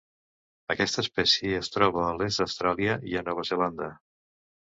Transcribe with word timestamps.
Aquesta 0.73 1.01
espècie 1.03 1.59
es 1.65 1.69
troba 1.75 2.01
a 2.05 2.15
l'est 2.21 2.43
d'Austràlia 2.43 2.97
i 3.13 3.15
a 3.19 3.23
Nova 3.27 3.47
Zelanda. 3.53 3.93